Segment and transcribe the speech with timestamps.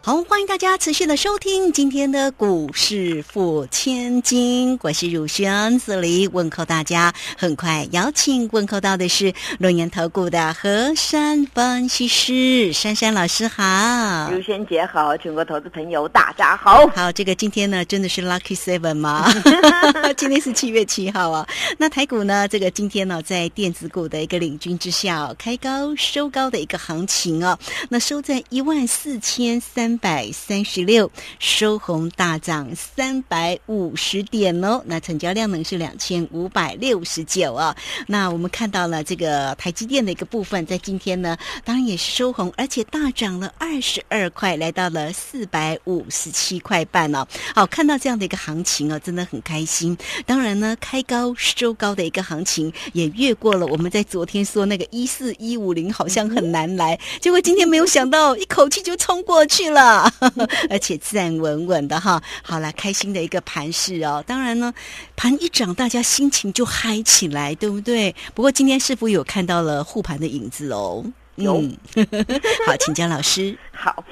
[0.00, 7.12] 好，欢迎大家持续的收听今天的股市付千金，我是汝轩，这里问候大家。
[7.36, 16.86] 很快邀请问候到的是龙岩投顾的何山分析师珊珊老师，好，汝轩姐好，全国投资朋友大家好。
[16.96, 19.30] 好，这个今天呢真的是 lucky seven 吗？
[20.16, 21.46] 今天是七月七号啊。
[21.76, 27.58] 那台股呢，这个今天呢在电子股的一个领军之下，开高收高的一个行情哦。
[27.90, 29.97] 那收在一万四千三。
[29.98, 37.76] 百三十六收红大涨三百五十点哦，那成交量呢是两千五百六十九啊。
[38.06, 47.26] 那我们看到了这个台积电的一个部分，在今天呢，当然也是收红，而且大涨了二十二块，来到了四百五十七块半哦。
[47.54, 49.96] 好，看到这样的一个行情啊，真的很开心。
[50.26, 59.77] 当然呢，开高收高的一个行情，也越过了我们在昨天说那个一四一五零好像很难来，结果今天没有想到一口气就冲过去了。
[60.70, 64.22] 而且自然稳稳的哈，好了，开心的一个盘势哦。
[64.26, 64.72] 当然呢，
[65.16, 68.14] 盘一涨，大家心情就嗨起来，对不对？
[68.34, 71.04] 不过今天是否有看到了护盘的影子哦？
[71.36, 71.54] 有。
[72.66, 73.56] 好，请江老师。
[73.72, 74.04] 好，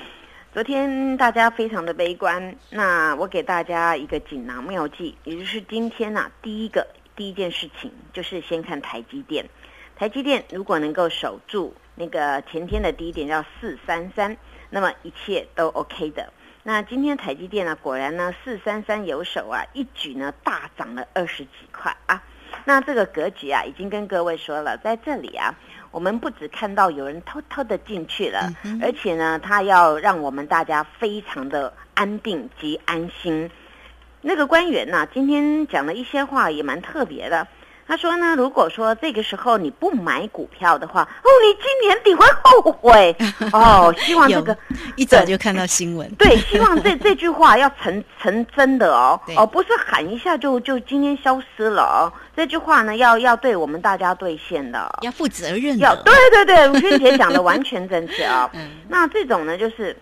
[0.54, 9.44] 昨天大家非常的悲观，那我给大家一个锦囊妙计，也就是今天呐，第一个第一件事情就是先看台积电。
[9.98, 14.36] 台积电如果能够守住那个前天的低点，叫四三三。
[14.76, 16.30] 那么一切都 OK 的。
[16.62, 22.22] 那今天台积电呢，果然呢四三三有手啊，一举呢大涨了二十几块啊。
[22.66, 25.54] 那这个格局啊，已经跟各位说了，在这里啊，
[25.90, 33.50] 我们不只看到有人偷偷的进去了，而且呢，他要让我们大家非常的安定及安心。
[34.20, 37.48] 那个官员呢，今天讲了一些话，也蛮特别的。
[37.88, 43.16] 他说呢，如果说这个时候你不买股票的话，哦，你今年底会后悔
[43.52, 43.94] 哦。
[43.98, 44.56] 希望这个
[44.96, 52.12] 一早就看到新闻，对，希望这 这句话要成成真的哦，哦，不是喊一下就就今天消失了哦。
[52.34, 55.78] 这句话呢，要要对我们大家兑现的，要负责任。
[55.78, 58.50] 要对对对，吴萱姐讲的完全正确啊。
[58.88, 59.96] 那这种呢，就是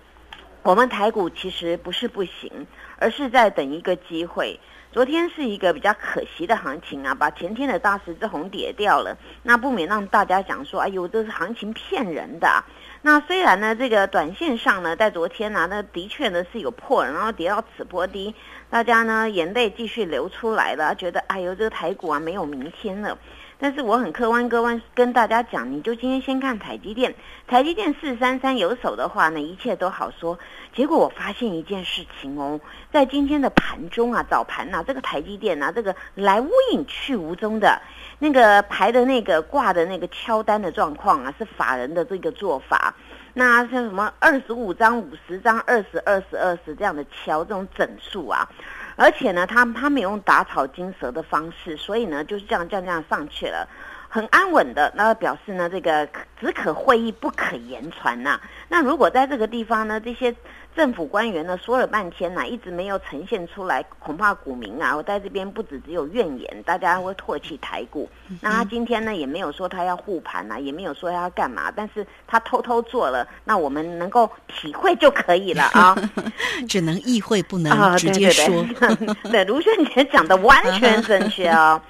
[0.63, 2.67] 我们台股其实不是不行，
[2.99, 4.59] 而是在等一个机会。
[4.95, 12.63] 昨天是一个比较可惜的行情啊，把前天的大十字红跌掉了，那不免让大家讲说，哎呦，这是行情骗人的啊。
[13.03, 18.37] 那虽然呢，这个短线上呢，在昨天呢，那的确呢是有破，然后跌到此波低，
[18.71, 23.19] 大家呢眼泪继续流出来了，觉得哎呦，这个台股啊没有明天了。
[23.59, 27.15] 但是我很客观，客观跟大家讲，你就今天先看台积电，
[27.47, 30.39] 台积电四三三有手的话呢，一切都好说。
[30.75, 32.61] 结果我发现一件事情哦，
[32.93, 37.81] 在今天的盘中啊，早盘呐，这个台积电呐，这个来无影去无踪的，
[38.19, 42.95] 那个排的那个挂的那个敲单的状况啊，是法人的这个做法。
[43.37, 48.49] 那像什么二十五张、五十张、二十二十二十这样的敲这种整数啊。
[48.97, 53.69] 而且呢，他他们有用打草惊蛇的方式，所以呢就是这样这样这样上去了，
[54.09, 54.93] 很安稳的。
[54.95, 56.09] 那表示呢，这个
[56.41, 58.41] 只可会意不可言传呐。
[58.69, 60.35] 那如果在这个地方呢，这些。
[60.77, 68.11] 政府官员呢说了半天呢，一直没有呈现出来，恐怕股民啊，我在这边不止只有怨言，大家会唾弃台股。
[68.41, 75.95] 那他今天呢也没有说他要护盘呐，也没有说要干嘛，但是他偷偷做了，那我们能够体会就可以了啊，
[76.69, 78.67] 只能意会不能直接说。
[79.31, 81.81] 对，卢轩姐讲的完全正确哦。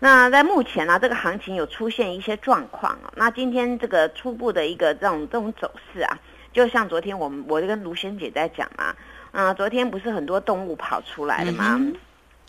[0.00, 6.18] 那在目前呢，这个行情有出现一些状况啊，那今天这个初步的一个这种这种走势啊。
[6.58, 8.92] 就像昨天我们我跟卢萱姐在讲嘛，
[9.30, 11.80] 啊，昨天不是很多动物跑出来了吗？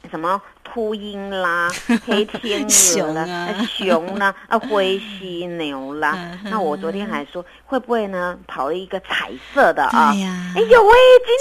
[0.10, 1.70] 什么秃鹰啦、
[2.08, 2.66] 黑天
[2.98, 6.18] 鹅啦、熊啦、啊灰犀牛啦。
[6.46, 10.12] 那我昨天还说，会不会呢跑了一个彩色的啊？
[10.56, 10.94] 哎呦喂，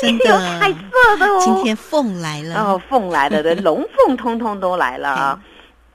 [0.03, 1.41] 今天有彩色的哦！
[1.43, 5.41] 今天凤来了哦，凤来了的 龙凤通通都来了啊！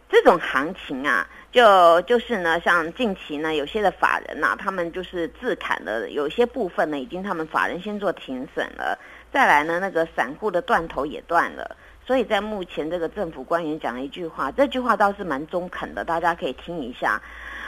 [0.10, 1.28] 这种行情啊。
[1.54, 8.98] 就就是呢，像近期呢，有些的法人呐，他们就是自砍的，有些部分呢，已经他们法人先做停损了。
[9.32, 11.78] 再来呢，那个散户的断头也断了。
[12.06, 17.22] 所以在目前这个政府官员讲了一句话，这句话倒是蛮中肯的，大家可以听一下。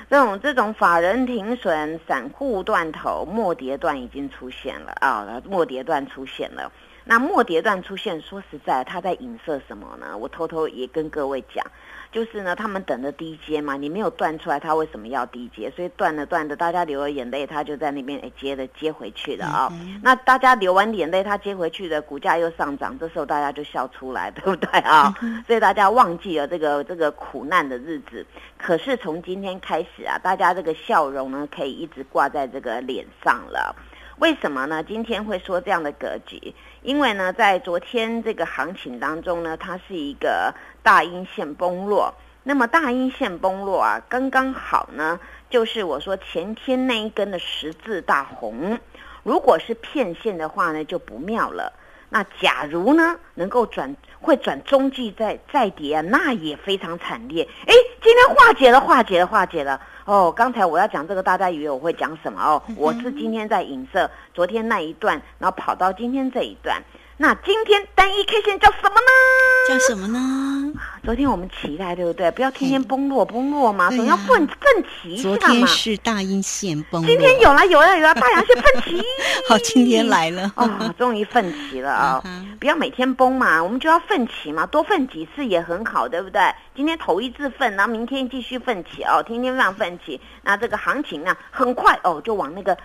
[0.09, 6.71] 这种这种法人停损、散户断头、末跌段已经出现了啊，末跌段出现了。
[7.05, 10.17] 那末跌段出现，说实在，它在影射什么呢？
[10.17, 11.65] 我偷偷也跟各位讲。
[12.11, 15.69] 就是呢，他们等着低接嘛，你没有断出来，他为什么要低接？
[15.75, 19.69] 所以断了断的，大家流了眼泪，他就在那边哎接的接回去了啊。
[20.01, 25.13] 那大家流完眼泪，他接回去的股价又上涨，这时候大家就笑出来，对不对啊？
[25.45, 28.25] 所以大家忘记了这个这个苦难的日子。
[28.57, 33.75] 可是从今天开始啊，大家这个笑容呢，可以一直挂在这个脸上了。
[34.17, 34.81] 为什么呢？
[34.81, 36.53] 今天会说这样的格局？
[36.81, 42.13] 因为呢，在昨天这个行情当中呢，它是一个大阴线崩落。
[42.43, 45.19] 那么大阴线崩落啊，刚刚好呢，
[45.49, 48.79] 就是我说前天那一根的十字大红，
[49.23, 51.73] 如果是骗线的话呢，就不妙了。
[52.09, 57.45] 那假如呢，能够转会转中继再再跌啊，那也非常惨烈。
[57.65, 59.81] 哎，今天化解了，化解了，化解了。
[60.05, 62.61] 哦，刚才我要讲这个，大家以为我会讲什么哦？
[62.77, 66.79] 我是今天在影射昨天那一段，然后跑到今天这一段。
[67.17, 69.69] 那今天单一 K 线叫什么呢？
[69.69, 70.73] 叫什么呢？
[71.05, 72.29] 昨天我们期待对不对？
[72.31, 75.37] 不要天天崩落崩落嘛，总要奋奋起一下嘛。
[75.37, 79.01] 昨天是大阴线崩落，今天有了有了有了，大阳线奋起。
[79.47, 82.23] 好，今天来了哦，终于奋起了啊！
[82.59, 86.41] 不要每天崩嘛，我们就要奋起嘛，多奋几次也很好，对不对？
[86.75, 90.19] 今天头一次奋，然后明天继续奋起哦，天天让奋起。
[90.43, 92.75] 那这个行情呢，很快哦，就往那个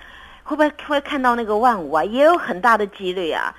[0.44, 2.04] 会不会会看到那个万五啊？
[2.04, 3.52] 也有很大的几率啊。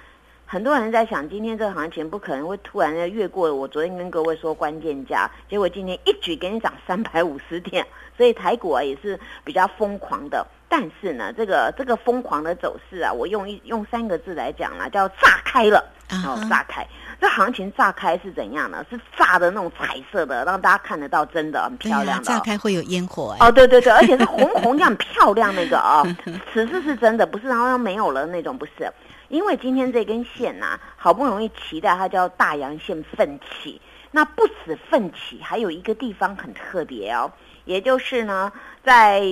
[0.51, 7.87] 很多人在想，今天这个行情不可能会突然的越过我昨天跟各位说关键价，结果今天一举给你涨三百五十点，
[8.17, 10.45] 所以台股啊也是比较疯狂的。
[10.67, 15.81] 但是呢，这个这个疯狂的走势啊，我用一用三个字来讲啦，叫炸开了。
[16.27, 16.85] 哦，炸开！
[17.21, 18.83] 这行情炸开是怎样呢？
[18.89, 22.21] 是炸的那种彩色的，让大家看得到，真的很漂亮。
[22.23, 26.03] 炸开会有烟火哦，对对对，而且是红红这样漂亮那个哦，
[26.51, 28.91] 此次是真的，不是然后又没有了那种，不是。
[29.29, 33.79] 因为今天这根线呐，好不容易期待它叫大阳线奋起，
[34.09, 37.31] 那不止奋起，还有一个地方很特别哦，
[37.71, 38.51] 也就是呢，
[38.83, 39.23] 在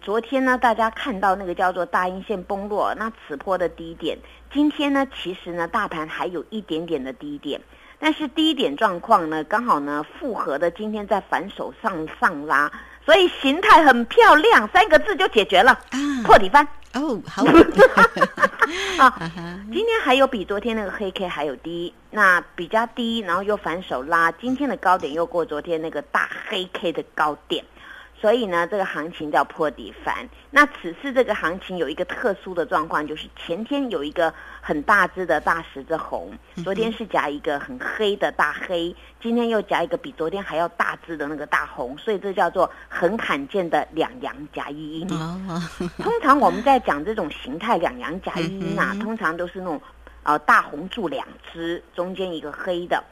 [0.00, 4.16] 昨天呢，大家看到那个叫做大阴线崩落，那此波的低点，
[4.52, 7.60] 今天呢，其实呢，大盘还有一点点的低点，
[7.98, 12.70] 但是低点状况呢，刚好呢，复合的今天在反手上上拉，
[13.04, 15.76] 所以形态很漂亮，三个字就解决了，
[16.24, 16.64] 破底翻。
[16.92, 17.44] 哦，好
[18.98, 19.30] 啊！
[19.72, 27.64] 今天还有比昨天那个黑 K 还有低，那比较低，然后又反手拉，今天的高点又过昨天那个大黑 K 的高点。
[28.20, 30.28] 所以呢，这个行情叫破底翻。
[30.50, 36.30] 那此次这个行情有一个特殊的状况，就是前天有一个很大只的大十字红，
[36.62, 45.08] 昨天是夹一个很黑的大黑，今天又夹一个比昨天还要大只的那个大红，所以这叫做很罕见的两阳夹一阴。
[45.08, 49.80] 通常我们在讲这种形态两阳夹一阴啊，通常都是那种
[50.24, 53.02] 呃大红柱两只，中间一个黑的。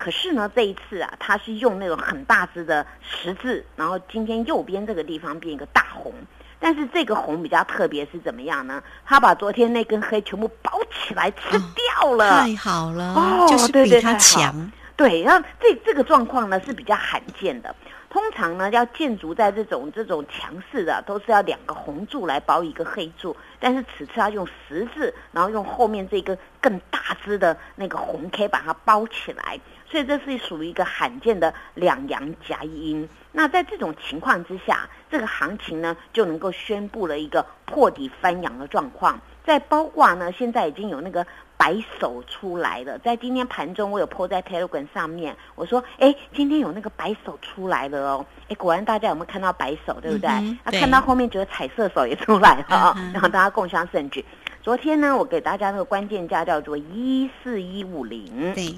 [0.00, 6.10] 可是呢，这一次啊，它是用那种很大只的十字，然后今天右边这个地方变一个大红，
[6.58, 8.82] 但是这个红比较特别是怎么样呢？
[9.04, 17.76] 他把昨天那根黑全部包起来吃掉了，太好了，哦，就是比他强，对，然后这这个状况呢是比较罕见的。
[18.10, 23.36] 通常呢，要建筑在这种这种强势的，都是要两个红柱来包一个黑柱。
[23.60, 33.08] 但是此次要用十字，然后用后面这个更大只的那个红 K 把它包起来，所以这是属于一个罕见的两阳夹阴。
[33.30, 39.20] 那在这种情况之下，这个行情呢就能够宣布了一个破底翻阳的状况。
[39.44, 41.24] 在包挂呢，现在已经有那个。
[41.60, 50.30] 白手出来了，在今天盘中，我有 po 在 Telegram 上面，我说，哎，今天有那个白手出来了哦，哎，果然大家有没有看到白手，对不对？
[50.30, 54.24] 啊，看到后面觉得彩色手也出来了啊，然后大家共享盛举。
[54.62, 58.74] 昨天呢，我给大家那个关键价叫做一四一五零，对，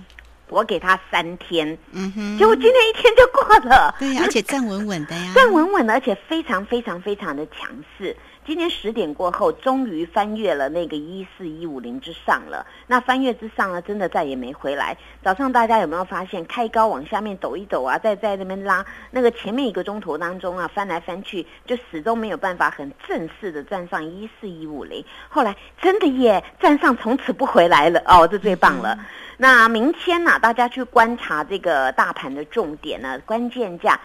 [0.48, 8.16] 我给他三天，嗯哼，结果今天一天就过了，对，而且站稳稳的呀， 站稳稳的，而且非常非常非常的强势。
[8.44, 12.66] 今天十点过后，终于翻越了那个一四一五零之上了。
[12.88, 14.96] 那翻越之上呢，真的再也没回来。
[15.22, 25.04] 早上大家有没有发现，开高往下面抖一抖啊，在在那边拉，那个前面一个钟头当中啊，翻来翻去，就始终没有办法很正式的站上一四一五零。
[25.28, 28.98] 后来真的耶，站上从此不回来了哦，这最棒了。
[29.36, 34.00] 那明天呢，大家去观察这个大盘的重点呢，关键价，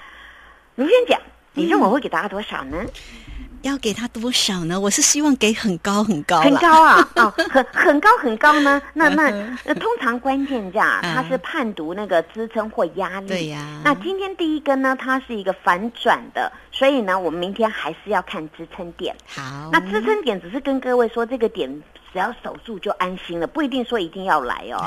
[0.76, 1.20] 卢先讲，
[1.54, 2.86] 你认为会给大家多少呢？
[3.64, 4.80] 要给他多少呢？
[4.80, 7.10] 我是希望给很高很高，很高啊！
[7.16, 8.82] 哦，很很高很高呢。
[8.94, 9.30] 那那
[9.66, 13.28] 那通常关键价它是判读那个支撑或压力。
[13.28, 13.82] 对呀。
[13.84, 19.16] 那今天第一根呢，它是一个反转的，所以呢，我们明天还是要看支撑点。
[19.28, 19.70] 好。
[19.72, 21.70] 那支撑点只是跟各位说，这个点
[22.14, 24.78] 只要守住就安心了，不一定说一定要来哦。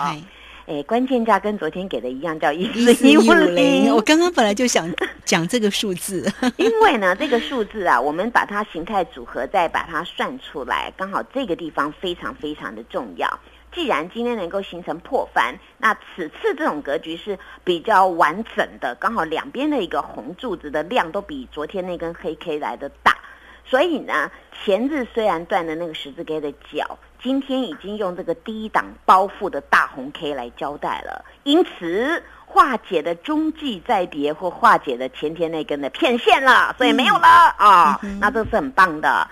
[0.67, 3.93] 哎，关键价跟昨天给的一样，叫一四一五零。
[3.93, 4.89] 我刚刚本来就想
[5.25, 13.41] 讲这个数字， 因为呢，这个数字啊，我们把它形态组合，再把它算出来，刚好这个地方非常非常的重要。
[13.73, 23.17] 既然今天能够形成破翻，那此次这种格局是比较完整的，刚好两边的一个红柱子的量都比昨天那根黑 K 来的大，
[23.65, 24.31] 所以呢，
[24.65, 26.99] 前日虽然断的那个十字 K 的角。
[27.23, 39.29] 今天已经用这个低档包覆的大红 K 来交代了，因此化解的中继再跌或化解的前天那根的骗线了，所以没有了啊，那这是很棒的。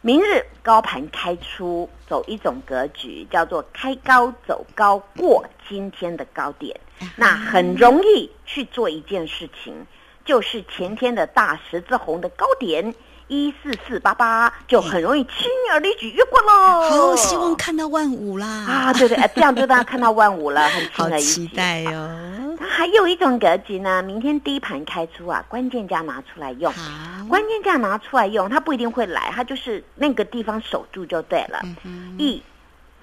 [0.00, 6.78] 明日高盘开出走一种格局，叫做开高走高过今天的高点，
[7.16, 9.86] 那很容易去做一件事情，
[10.24, 12.92] 就是前天的大十字红的高点。
[13.30, 16.88] 一四四八八就很容易轻而易举越过喽。
[16.88, 18.46] 好，希望看到万五啦！
[18.46, 21.28] 啊，对对，这样就大家看到万五了，很轻而易举。
[21.44, 22.47] 期待哦。
[22.78, 26.72] 还有一种格局呢，明天第一盘开出啊，关键价拿出来用。
[27.28, 31.60] 关键价拿出来用，它不一定会来，它就是那个地方守住就对了。
[32.18, 32.40] 一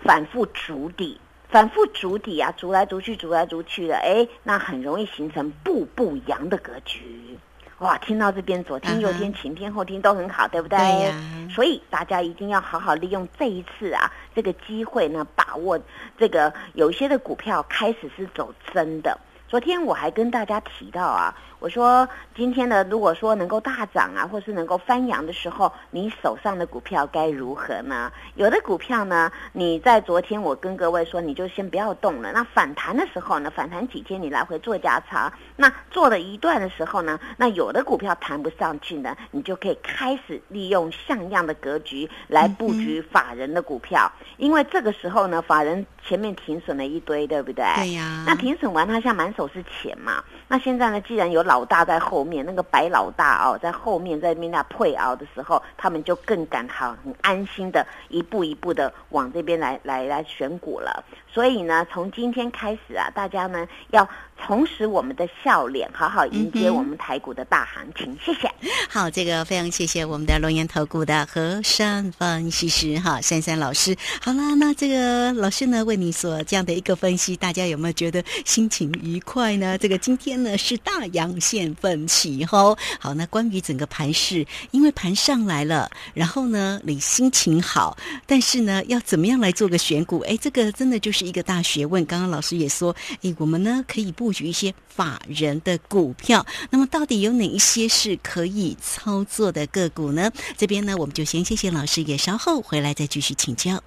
[0.01, 7.37] 反复筑底，反复筑底啊，筑来筑去，筑来筑去的，哎，那很容易形成步步阳的格局。
[7.79, 10.77] 哇，听到这边，昨天右天，前天后天都很好，对不对？
[10.77, 15.77] 对所以大家一定要好好利用这一次啊，这个机会呢，把握
[16.17, 19.19] 这个有一些的股票开始是走真的。
[19.47, 21.35] 昨天我还跟大家提到啊。
[21.59, 28.11] 我说今天呢，如果说能够大涨啊，或是能够翻扬的时候，你手上的股票该如何呢？
[28.35, 32.31] 有的股票呢，你在昨天我跟各位说，你就先不要动了。
[32.33, 35.31] 那反弹的时候呢，反弹几天你来回做价差。
[35.55, 44.11] 那做了一段的时候呢，那有的股票弹不上去呢，你就可以开始利用像样的格局来布局法人的股票。
[44.37, 47.65] 因为这个时候呢，法人前面停损了一堆，对不对？
[47.77, 48.23] 对呀。
[48.27, 50.23] 那停损完，他现在满手是钱嘛？
[50.47, 61.03] 那现在呢，既然有老大在后面，那个白老大哦，在后面在面那配熬的时候，他们就更敢好很安心的一步一步的往这边来来来选股了。
[61.35, 64.09] 所以呢，从今天开始啊，大家呢要。
[64.37, 68.15] 重拾我们的笑脸，好好迎接我们台股的大行情。
[68.21, 68.51] 谢谢。
[68.89, 73.95] 好，这个非常谢谢我们的龙岩投顾的和山分析师哈，珊珊老师。
[74.21, 79.77] 好啦，那这个老师呢为你所这样的一个分析，大家有没有觉得心情愉快呢？
[79.77, 82.77] 这个今天呢是大阳线奋起吼。
[82.99, 90.19] 好，那关于整个盘势，因为盘上来了，然后呢你心情好，但是呢要怎么样来做个选股？
[90.27, 92.05] 哎，这个真的就是一个大学问。
[92.05, 94.05] 刚刚老师也说，哎，我们呢可以。
[94.15, 100.31] 布局一些法人的股票，那么到底有哪一些是可以操作的个股呢？
[100.55, 103.83] 这边呢，我们就先谢谢老师，也稍后回来再继续请教。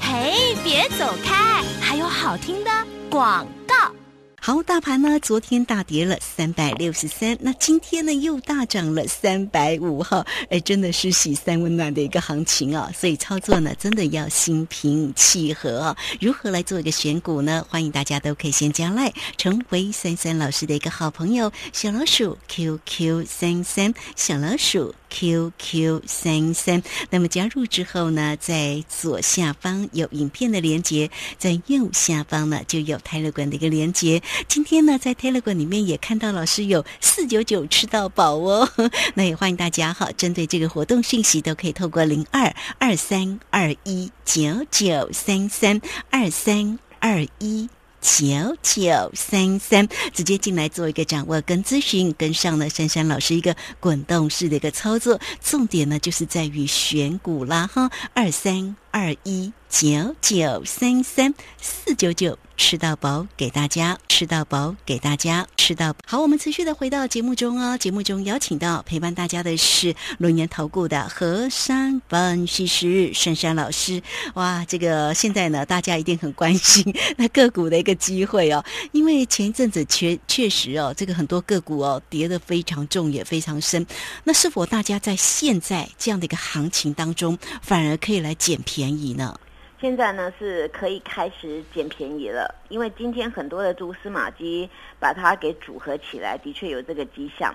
[0.00, 2.70] 嘿，别走开，还有好听的
[3.08, 3.81] 广告。
[4.44, 15.96] 好，大盘呢，昨天大跌了三百六十三，那今天呢又大涨了三百五哈，哎，真的是喜三温暖的一个行情啊，所以操作呢真的要心平气和啊。
[16.20, 17.64] 如何来做一个选股呢？
[17.70, 24.92] 欢迎大家都可以先加来，成为三三老师的一个好朋友，小老鼠 QQ 三三，小老鼠。
[25.12, 34.22] QQ 三三，那么加入之后呢，在左下方有影片的连接，在右下方呢就有泰勒管的一个连接。
[34.48, 38.66] 今天呢，在泰勒管里面也看到老师有四九九吃到饱哦，
[39.14, 47.68] 那也欢迎大家哈，针对这个活动信息都可以透过零二二三二一九九三三二三二一。
[48.02, 62.38] 九九三三，直接进来做一个掌握跟咨询，跟上了珊珊老师一个滚动式的一个操作，重点呢就是在于选股啦哈，二三二一九九三三四九九。
[62.54, 66.20] 吃到饱，给大家吃到饱，给大家吃到好。
[66.20, 74.00] 我们持续的回到节目中哦，节目中邀请到陪伴大家的是龙年投顾的何山分析师珊珊老师。
[74.34, 83.84] 哇，这个现在呢，大家一定很关心那个股的一个机会哦，因为前一阵子确确实哦，这个很多个股哦跌得非常重，也非常深。
[84.22, 89.38] 那是否大家在现在这样的一个行情当中，反而可以来捡便便宜呢？
[89.80, 97.54] 现在呢是可以开始捡便宜了，因为今天很多的蛛丝马迹把它给组合起来，的确有这个迹象。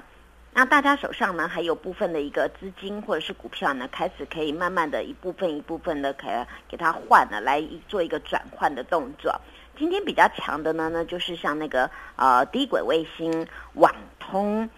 [0.54, 6.28] 那大家手上呢还有部分的一个资金或者是股票呢，开始可以慢慢的一部分一部分的给
[6.70, 9.36] 给它换了，来做一个转换的动作。
[9.78, 14.70] 今天比较强的呢，那就是像那个呃低轨卫星、网通。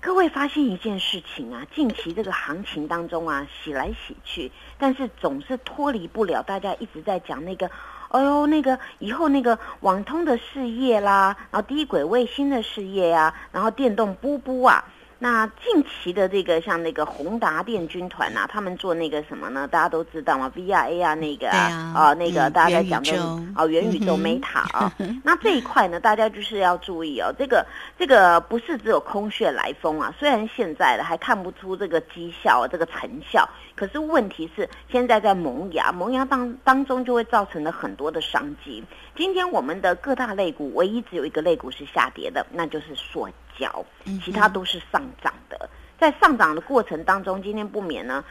[0.00, 7.68] 各位发现一件事情啊，近期这个行情当中啊，洗来洗去，但是总是脱离不了大家一直在讲那个，
[8.10, 14.84] 哎呦，那个以后那个网通的事业啦，然后低轨卫星的事业呀，然后电动波波啊。
[15.20, 19.66] 那近期的这个像那个宏达电军团呐，他们做那个什么呢？
[19.66, 23.18] 大家都知道嘛，V R A 啊，那个啊，啊那个大家在讲的
[23.56, 24.92] 哦，元宇宙 Meta 啊，
[25.24, 27.66] 那这一块呢，大家就是要注意哦，这个
[27.98, 30.14] 这个不是只有空穴来风啊。
[30.16, 38.84] 虽然现在的还看不出这个绩效、这个成效，可是问题是现在在萌芽，萌芽当当中就会造成了很多的商机。
[39.16, 43.84] 今天我们的各大类股，唯一只有一个类股是下跌的，那就是塑胶，
[44.24, 45.68] 其他都是上涨的。
[45.98, 48.24] 在上涨的过程当中，今天不免呢，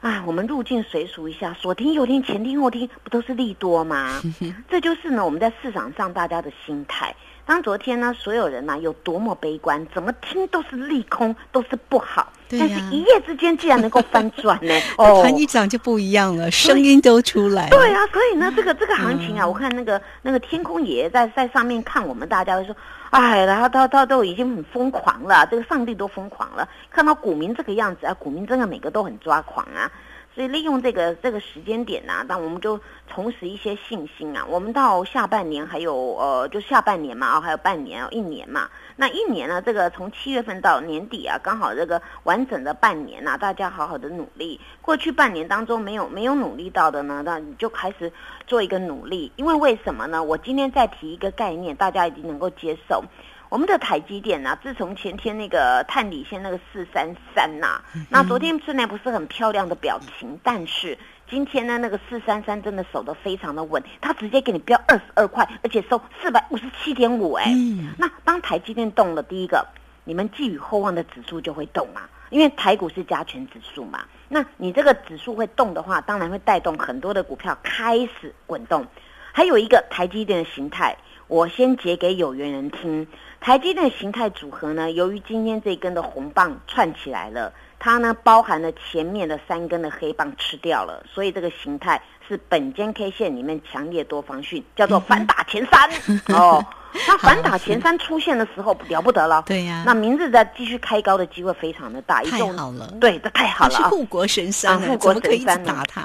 [0.00, 4.20] 啊，我们入境随俗一下，左听右听，前听后听，不都是利多吗？
[4.68, 7.14] 这就是呢，我们在市场上大家的心态。
[7.46, 12.32] 当昨天呢，所有人呢有多么悲观，怎么听都是利空，都是不好。
[12.50, 14.74] 但是一夜之间竟然能够翻转呢？
[14.98, 17.68] 哦，盘一涨就不一样了，声音都出来。
[17.70, 22.76] 对啊，所以呢，这个这个行情啊，我看那个那个天空爷爷在在上面看我们大家，说，
[23.10, 29.90] 哎，然后他他都已经很疯狂了，这个上帝都疯狂了，看到股民这个样子啊，股民真的每个都很抓狂啊。
[30.32, 32.78] 所以利用这个这个时间点呢，那我们就
[33.12, 34.46] 重拾一些信心啊。
[34.48, 38.68] 我们到下半年还有呃，就下半年嘛，还有半年一年嘛。
[39.00, 44.60] 那一年呢，这个从七月份到年底啊，刚好这个完整的半年呐，大家好好的努力。
[44.82, 48.12] 过去半年当中没有没有努力到的呢，那你就开始
[48.46, 49.32] 做一个努力。
[49.36, 50.22] 因为为什么呢？
[50.22, 53.02] 我今天再提一个概念，大家已经能够接受。
[53.48, 57.80] 我们的台积电呐，自从前天那个探底线那个四三三呐，
[58.10, 60.98] 那昨天虽然不是很漂亮的表情，但是
[61.30, 67.54] 今天呢，那个四三三真的守得非常的稳，它直接给你标二十二块，而且收四百五十七点五哎。
[67.96, 69.64] 那当台积电动了，第一个，
[70.02, 78.84] 你们寄予厚望的指数就会动嘛，因为台股是加权指数嘛，那你这个指数会动的话，当然会带动很多的股票开始滚动。
[79.32, 80.96] 还有一个台积电的形态，
[81.28, 83.06] 我先解给有缘人听。
[83.38, 95.90] 台积电形态组合呢，由于今天这根的红棒串起来了，它呢包含了前面的三根的黑棒吃掉了，所以这个形态是本间 K 线里面强烈多方讯，叫做反打前三
[96.36, 96.64] 哦。
[97.06, 99.84] 那反打前三出现的时候了不得了，对呀。
[99.86, 106.02] 那明日再继续开高的机会非常的大，太好了，对，这太好了是护国神山，护国神山打他。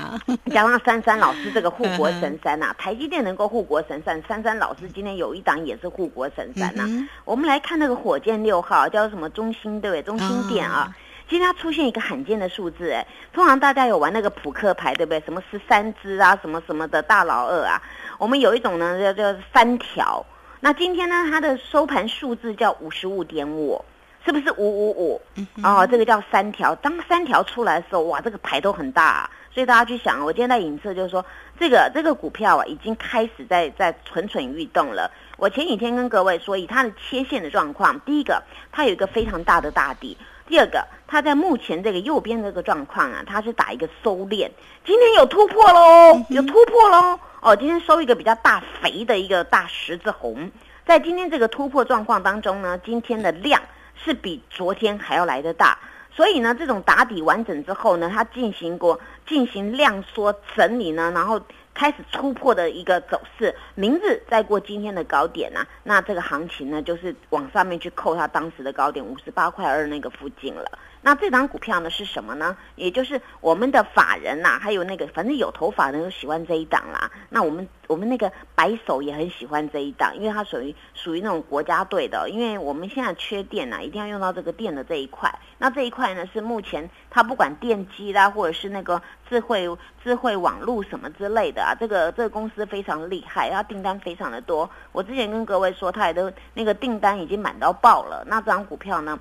[0.51, 6.88] 加上珊珊老师这个护国神山呐，台积电能够护国神山，珊珊老师今天有一档也是护国神山呐。
[7.25, 10.03] 我们来看那个火箭六号叫什么中心对不对？
[10.03, 10.95] 中心点啊，
[11.27, 15.19] 今天它出现一个罕见的数字哎，通常大家有玩那个扑克牌对不对？
[15.21, 17.81] 什么十三只啊，什么什么的大老二啊，
[18.19, 20.23] 我们有一种呢叫叫三条。
[20.59, 23.83] 那今天呢，它的收盘数字叫五十五点五，
[24.25, 25.21] 是不是五五五？
[25.63, 26.73] 哦，这个叫三条。
[26.75, 29.29] 当三条出来的时候，哇，这个牌都很大。
[29.51, 31.23] 所以大家去想，我今天在影射就是说，
[31.59, 35.09] 这个这个股票啊，已经开始在在蠢蠢欲动了。
[35.38, 44.49] 我前几天跟各位说，以它的切线的状况，第一个，它有一个非常大的大底；第二个，它在目前这个右边这个状况啊，它是打一个收敛。
[44.86, 47.19] 今天有突破喽，有突破喽。
[47.41, 50.51] 哦，今天收一个比较大肥的一个大十字红，
[50.86, 53.62] 在今天这个突破状况当中呢，今天的量
[53.95, 55.77] 是比昨天还要来的大，
[56.12, 61.39] 所以呢，这种打底完整之后呢，它进行过进行量缩整理呢，然后
[61.75, 70.79] 开始突破的一个走势，明日再过今天的高点呢，那这个行情呢，就是往上面去扣它当时的高点五十八块二那个附近了。
[71.05, 72.57] 那这张股票呢是什么呢？
[72.75, 77.11] 也就是我们的法人呐，还有那个反正有头发的都喜欢这一档啦。
[77.29, 82.27] 那我们我们那个白手也很喜欢这一档，因为它属于属于那种国家队的。
[82.27, 85.31] 因为我们现在缺电呐，一定要用到这个电的这一块。
[85.59, 89.69] 那这一块呢是目前它不管电机啦，或者是那个智慧
[90.03, 94.67] 智慧网络什么之类的啊，这个这个公司非常厉害，它订单非常的多。
[94.91, 98.23] 我之前跟各位说，它也都那个订单已经满到爆了。
[98.25, 99.19] 那这张股票呢？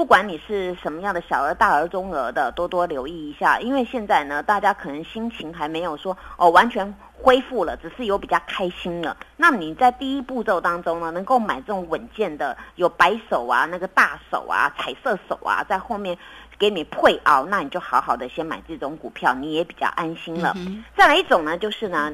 [0.00, 9.14] 不管你是什么样的小额、大额、中额的，多多留意一下，因为现在呢，大家可能心情还没有说哦完全恢复了，只是有比较开心了。
[9.36, 16.16] 那你在第一步骤当中呢，能够买这种稳健的，有白手啊、那个大手啊、彩色手啊，在后面
[16.58, 20.56] 给你配熬，那你就好好的先买这种股票，你也比较安心了。
[20.96, 22.10] 再来一种呢，就是呢，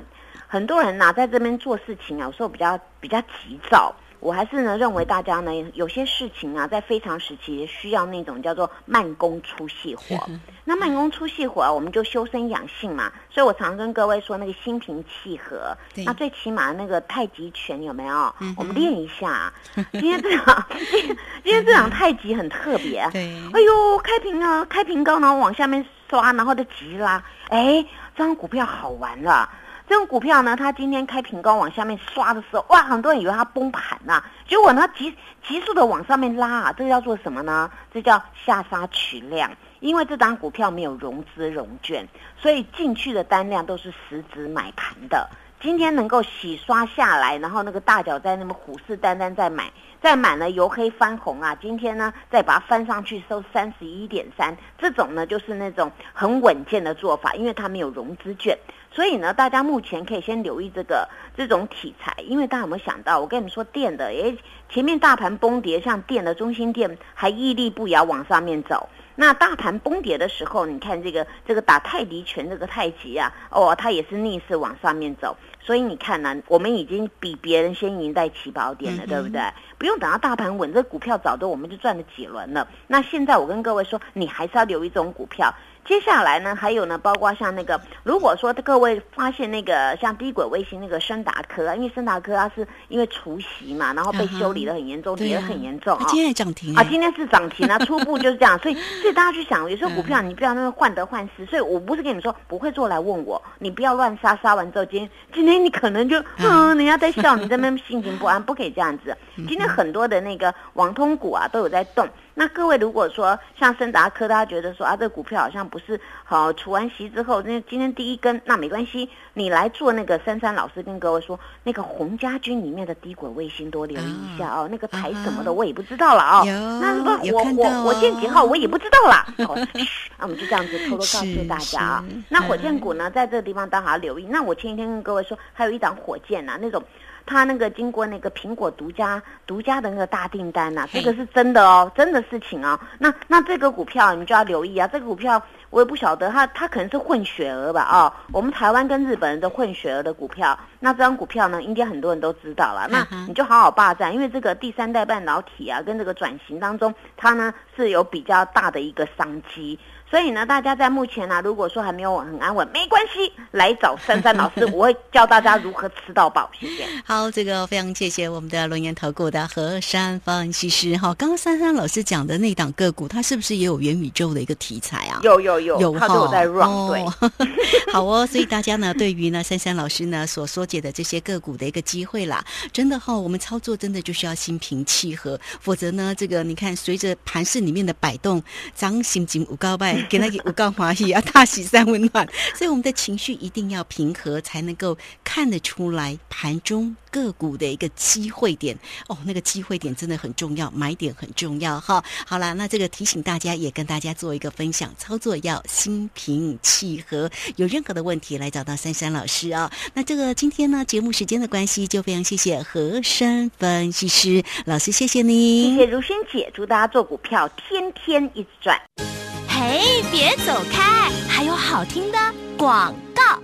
[0.49, 3.94] 很多人呢在这边做事情啊，有时候比较比较急躁。
[4.27, 10.29] 我还是呢认为大家呢有些事情啊，在非常时期需要那种叫做慢工出细活。
[10.65, 13.12] 那慢工出细活啊，我们就修身养性嘛。
[13.31, 18.35] 所以我常跟各位说，那个心平气和，那最起码那个太极拳有没有？
[18.57, 19.53] 我们练一下。
[19.93, 23.09] 今天这场，今天这场太极很特别。
[23.12, 27.23] 对，哎呦，开平啊，开平高，然后往下面刷，然后就急拉。
[27.51, 27.87] 哎，
[28.17, 29.49] 这张股票好玩了。
[29.88, 35.14] 这种股票呢，它今天开平高往下面刷的时候，哇，很多人以为它崩盘呐，结果呢急
[35.46, 37.70] 急速的往上面拉啊，这叫做什么呢？
[37.94, 39.51] 这叫下杀取量。
[39.81, 42.09] 因为这档股票没有融资融券，
[42.40, 45.29] 所以进去的单量都是实质买盘的。
[45.61, 49.70] 今天能够洗刷下来，然后那个大脚在那么虎视眈眈在买，
[50.03, 51.55] 再买呢由黑翻红啊！
[51.61, 58.57] 今天呢再把它翻上去收三十一点三，这种呢就是那种很稳健的做法，因为它没有融资券，
[58.97, 61.07] 所以呢大家目前可以先留意这个
[61.37, 64.39] 这种题材，因为大家有没有想到，我跟你们说电的，诶，
[64.71, 68.89] 前面大盘崩跌，像电的中心电还屹立不摇往上面走。
[69.19, 79.43] 那大盘崩跌的时候，你看这个这个打泰迪拳这个太极啊，哦，它也是逆势往上面走，所以你看呢，我们已经比别人先赢在起跑点了，对不对？
[79.77, 82.67] 不用等到大盘稳，这股票早都我们就赚了几轮了。
[82.87, 85.55] 那现在我跟各位说，你还是要留意这种股票。
[85.87, 96.05] 接下来呢，还有呢，包括像那个，如果说各位发现那个像低轨卫星那个深达科啊，因为深达科它是因为除夕嘛，然后被修理的很严重，跌得很严重啊。
[96.09, 98.59] 今天涨停啊，今天是涨停啊，初步就是这样。
[98.59, 101.46] 所以， 所以大家去想，有时候股票你不要那么患得患失。
[101.46, 109.16] 所以我不是跟你们说不会做来问我，你不要乱杀，杀完之后今天今天你可能就嗯，人家在笑，你这边心情不安，不可以这样子。
[109.46, 112.09] 今天很多的那个网通股啊都有在动。
[112.38, 126.44] 那各位如果说像森达科，大家觉得说啊，这个股票好像不是好除完息之后，那今天第一根，那没关系，你来做那个珊珊老师跟各位说，那个洪家军里面的低轨卫星多留意一下哦，那个台什么的我也不知道了哦。
[126.44, 129.27] 那我我火火箭几号我也不知道啦。
[129.38, 132.05] 那我们就这样子偷偷告诉大家啊。
[132.29, 134.27] 那火箭股呢，在这个地方大家要留意。
[134.27, 136.83] 那我前几天跟各位说，还有一档火箭呐，那种。
[137.27, 142.79] 他那个经过那个苹果独家独家的那个大订单呐，这个是真的哦，真的事情哦。
[142.99, 147.89] 那那这个股票你就要留意啊，这个股票我也不晓得，它它可能是混血儿吧？
[147.91, 152.87] 哦，我们台湾跟日本人的混血儿的股票，那这张股票呢，应该很多人都知道了。
[152.89, 159.79] 那你就好好霸占，因为这个第三代半导体啊，跟这个转型当中，它呢是有比较大的一个商机。
[160.09, 166.49] 所以呢，大家在目前呢，如果说还没有很安稳，没关系，来找珊珊老师，我会教大家如何吃到饱。
[166.59, 166.87] 谢谢。
[167.05, 171.12] 好，这个非常谢谢我们的龙岩投顾的何山分析师哈。
[171.14, 175.19] 刚刚珊珊老师讲的那档个股，它是不是也有元宇宙的一个题材啊？
[175.25, 176.88] 有有有，有都有在 run。
[176.88, 177.05] 对，
[177.92, 178.25] 好哦。
[178.25, 188.40] 所以大家呢，对于呢珊珊老师呢所说解的这些个股的一个机会啦，真的哈，我们操作真的就是要心平气和，否则呢，这个你看随着盘市里面的摆动，
[188.75, 189.96] 涨心情五高拜。
[190.09, 198.77] 给那个五告华喜啊，大喜三温暖，所以我们的情绪一定要平和，才能够看得出来盘中个股的一个机会点
[199.09, 199.17] 哦。
[199.25, 202.03] 那个机会点真的很重要，买点很重要哈。
[202.27, 207.31] 好了，那这个提醒大家，也跟大家做一个分享，操作要心平气和。
[207.57, 209.71] 有任何的问题来找到珊珊老师啊。
[209.95, 219.26] 那这个今天呢，节目时间的关系，就非常谢谢何山分析师老师，谢谢你，谢谢如萱姐，祝大家做股票天天一直赚。
[219.59, 221.11] 嘿，别走开！
[221.27, 222.19] 还有好听的
[222.59, 223.36] 广告。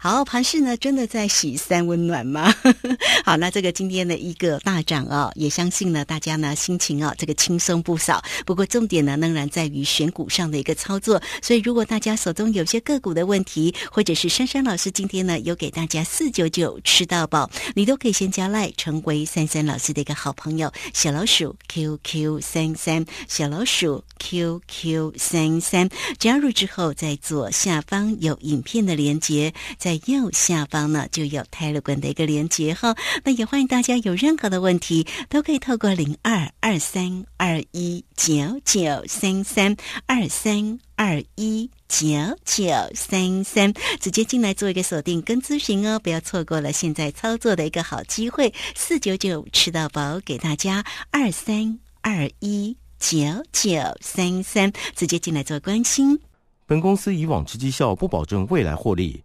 [0.00, 2.54] 好，盘市呢真的在喜三温暖吗？
[3.26, 8.22] 好，那这个今天的一个大涨啊，也相信呢大家呢心情啊这个轻松不少。
[8.46, 11.20] 不过重点呢仍然在于选股上的一个操作。
[11.42, 25.88] 所以如果大家手中有些个股的问题，或者是珊珊老师今天呢有给大家四九九吃到饱，你都可以先加赖成为珊珊老师的一个好朋友，小老鼠 QQ 三三，小老鼠 QQ 三三，
[26.20, 29.52] 加入之后在左下方有影片的连接。
[29.88, 32.94] 在右下方呢，就有泰勒管的一个连接哈。
[33.24, 39.74] 那也欢迎大家有任何的问题，都可以透过零二二三二一九九三三
[40.04, 42.06] 二三二一九
[42.44, 48.52] 九三三直接进来做一个锁定跟咨询哦，不要错过了现在操作的一个好机会。
[48.74, 53.16] 四九九吃到饱给大家二三二一九
[53.52, 53.70] 九
[54.02, 56.20] 三三，直接进来做关心。
[56.66, 59.24] 本公司以往之绩效不保证未来获利，